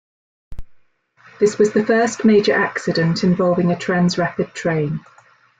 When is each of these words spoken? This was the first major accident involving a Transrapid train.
This 1.39 1.59
was 1.59 1.73
the 1.73 1.85
first 1.85 2.25
major 2.25 2.53
accident 2.53 3.23
involving 3.23 3.71
a 3.71 3.75
Transrapid 3.75 4.51
train. 4.53 5.01